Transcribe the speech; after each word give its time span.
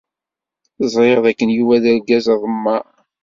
Ẓriɣ 0.93 1.19
dakken 1.25 1.49
Yuba 1.57 1.75
d 1.83 1.85
argaz 1.91 2.25
aḍemmaɛ. 2.33 2.83